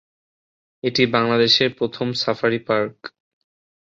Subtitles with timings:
[0.83, 2.97] এটি বাংলাদেশের প্রথম সাফারি পার্ক।